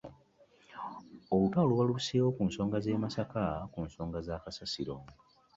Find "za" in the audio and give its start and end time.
4.27-4.35